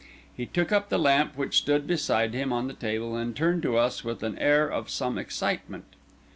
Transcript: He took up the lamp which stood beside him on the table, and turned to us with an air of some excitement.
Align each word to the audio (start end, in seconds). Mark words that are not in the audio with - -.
He 0.35 0.47
took 0.47 0.71
up 0.71 0.89
the 0.89 0.97
lamp 0.97 1.37
which 1.37 1.59
stood 1.59 1.85
beside 1.85 2.33
him 2.33 2.51
on 2.51 2.65
the 2.67 2.73
table, 2.73 3.15
and 3.15 3.35
turned 3.35 3.61
to 3.61 3.77
us 3.77 4.03
with 4.03 4.23
an 4.23 4.35
air 4.39 4.67
of 4.67 4.89
some 4.89 5.19
excitement. 5.19 5.85